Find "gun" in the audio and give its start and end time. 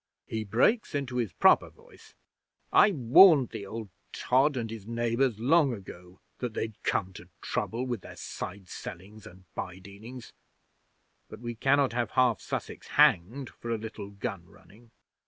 14.09-14.43